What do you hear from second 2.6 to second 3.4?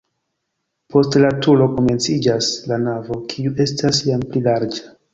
la navo,